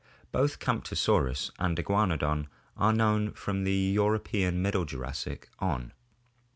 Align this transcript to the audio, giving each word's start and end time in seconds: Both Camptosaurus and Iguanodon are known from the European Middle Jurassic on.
Both 0.31 0.57
Camptosaurus 0.57 1.51
and 1.59 1.77
Iguanodon 1.77 2.47
are 2.75 2.91
known 2.91 3.33
from 3.33 3.65
the 3.65 3.75
European 3.75 4.59
Middle 4.59 4.83
Jurassic 4.83 5.47
on. 5.59 5.93